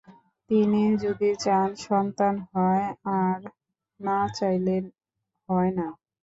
[0.49, 2.85] তিনি যদি চান সন্তান হয়,
[3.19, 3.39] আর
[3.99, 4.75] না চাইলে
[5.49, 5.87] হয় না।